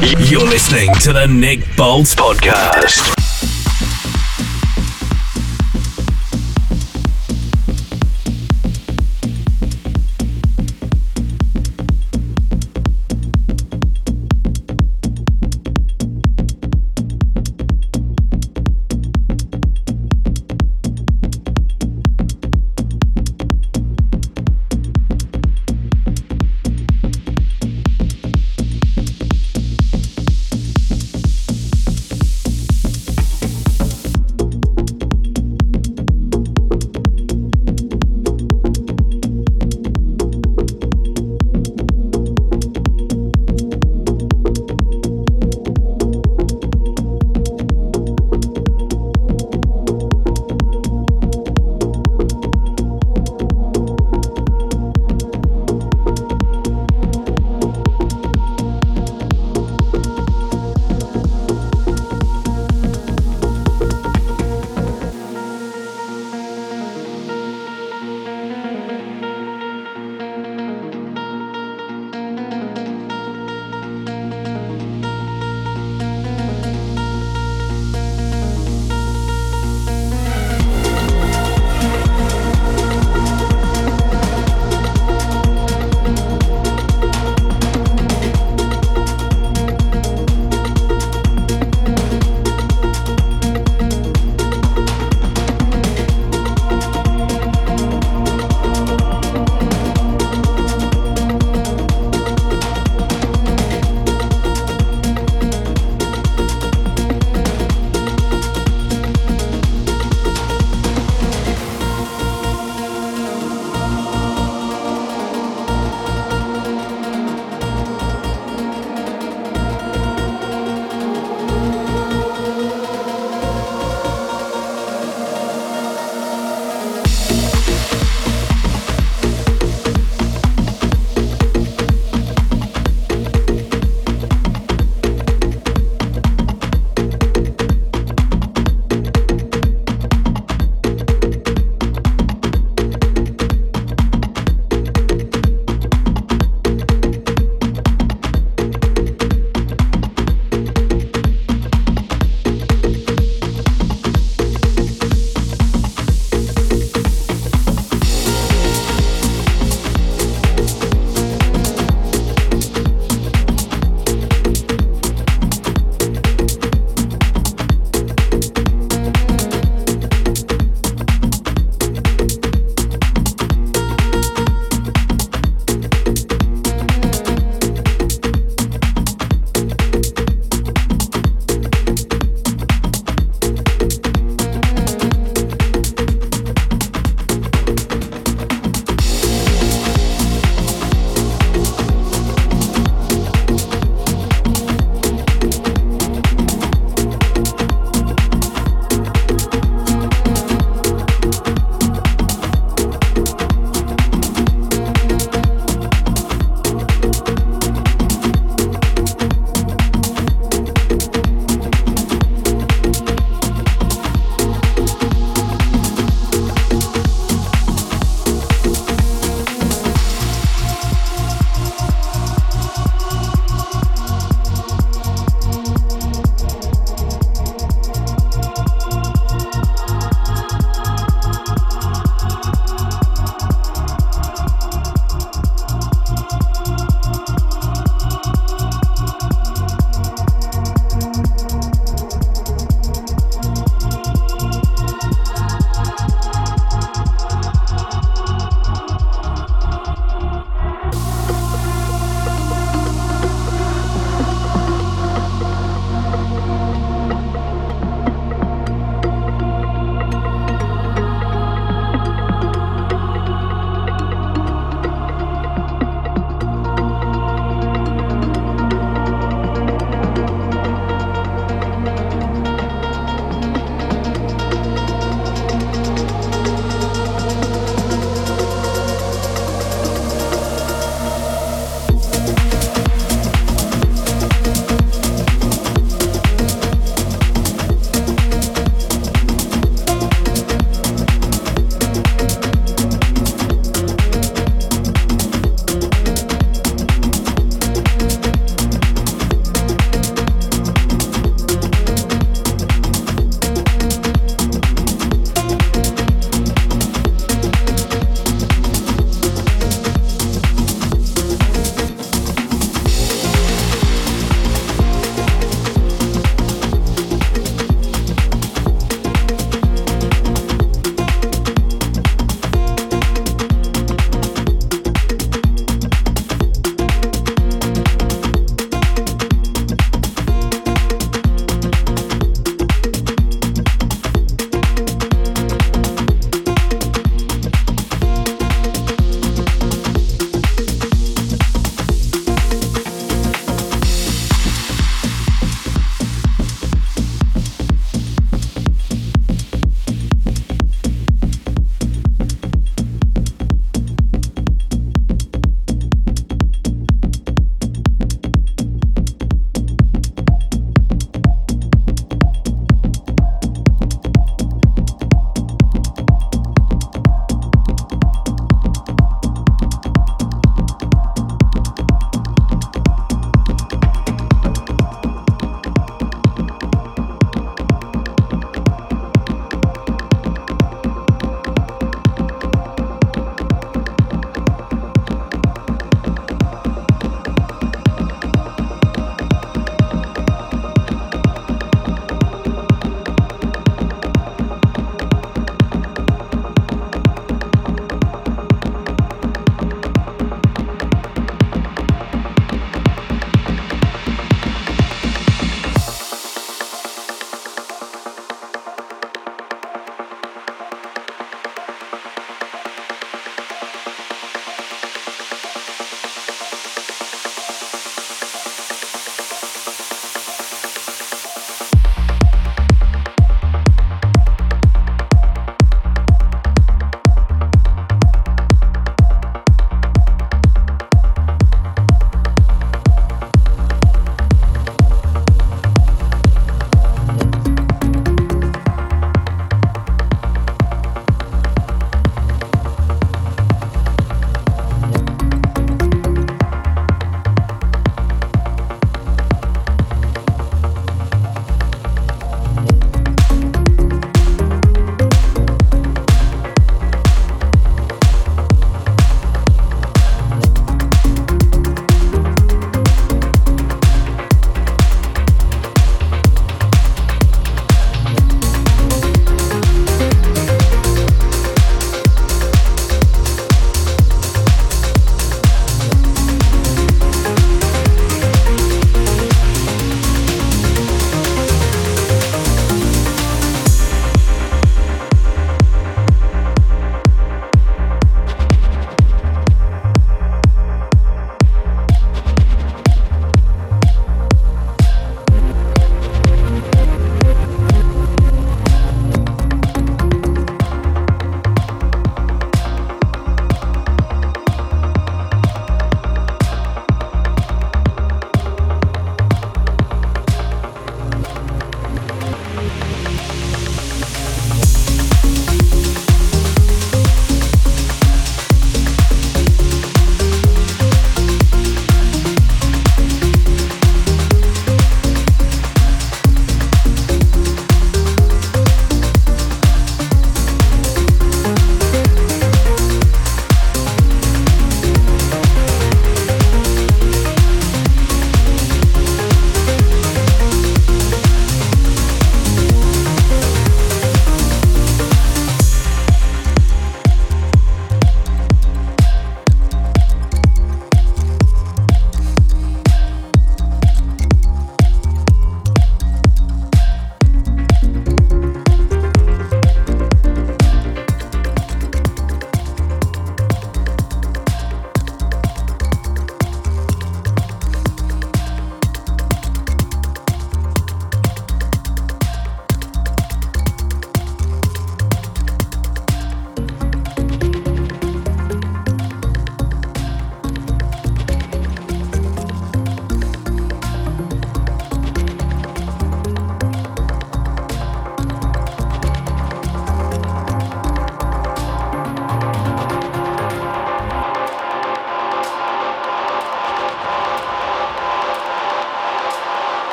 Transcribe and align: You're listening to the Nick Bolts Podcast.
You're 0.00 0.46
listening 0.46 0.94
to 1.00 1.12
the 1.12 1.26
Nick 1.26 1.58
Bolts 1.76 2.14
Podcast. 2.14 3.17